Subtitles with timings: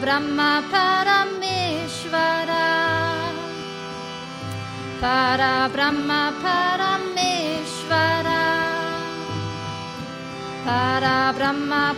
[0.00, 2.68] Brahma Parameshvara
[5.00, 6.22] Para Brahma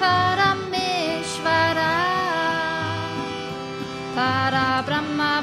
[0.00, 1.92] Parameshvara
[4.14, 5.42] Para Brahma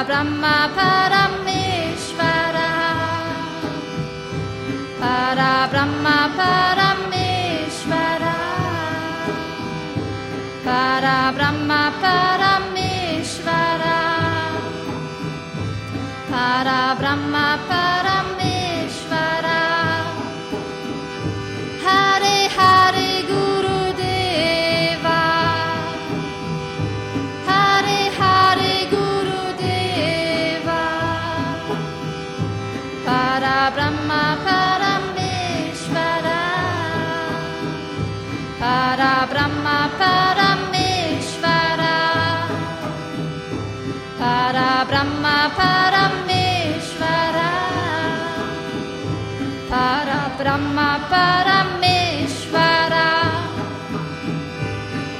[0.00, 2.68] Para Brahma Parameshvara
[4.98, 5.68] Para
[11.34, 12.39] Brahma Parameshvara
[45.56, 47.50] Parameshvara
[49.70, 53.08] Para Brahma Parameshvara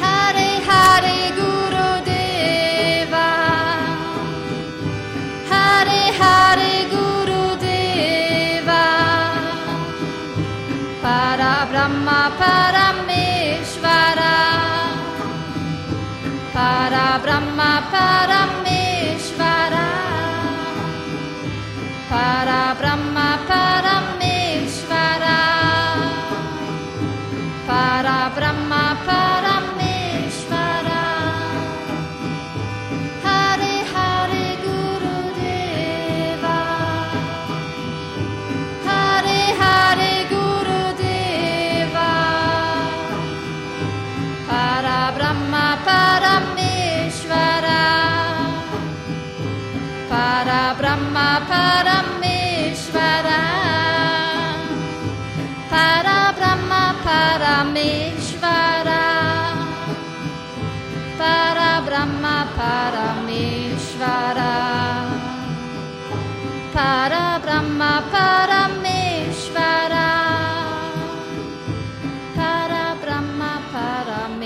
[0.00, 3.28] Hare Hare Guru Deva
[5.50, 6.43] Hare Hare Guru
[11.84, 14.36] Para Brahma Parameshvara
[16.54, 17.18] Para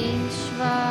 [0.00, 0.89] Ishvara.